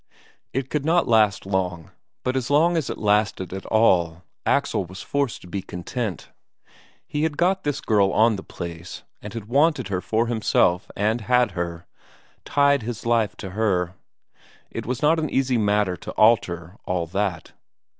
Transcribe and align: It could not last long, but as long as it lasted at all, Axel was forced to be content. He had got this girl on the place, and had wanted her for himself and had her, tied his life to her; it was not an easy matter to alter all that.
It 0.51 0.71
could 0.71 0.83
not 0.83 1.07
last 1.07 1.45
long, 1.45 1.91
but 2.23 2.35
as 2.35 2.49
long 2.49 2.75
as 2.75 2.89
it 2.89 2.97
lasted 2.97 3.53
at 3.53 3.67
all, 3.67 4.23
Axel 4.47 4.83
was 4.83 5.03
forced 5.03 5.41
to 5.41 5.47
be 5.47 5.61
content. 5.61 6.29
He 7.05 7.21
had 7.21 7.37
got 7.37 7.63
this 7.63 7.81
girl 7.81 8.11
on 8.11 8.35
the 8.35 8.41
place, 8.41 9.03
and 9.21 9.31
had 9.35 9.45
wanted 9.45 9.89
her 9.89 10.01
for 10.01 10.25
himself 10.25 10.89
and 10.95 11.21
had 11.21 11.51
her, 11.51 11.85
tied 12.45 12.81
his 12.81 13.05
life 13.05 13.35
to 13.35 13.51
her; 13.51 13.93
it 14.71 14.87
was 14.87 15.03
not 15.03 15.19
an 15.19 15.29
easy 15.29 15.59
matter 15.59 15.95
to 15.95 16.09
alter 16.13 16.77
all 16.85 17.05
that. 17.05 17.51